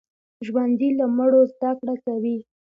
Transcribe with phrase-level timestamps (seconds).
[0.45, 2.37] ژوندي له مړو زده کړه کوي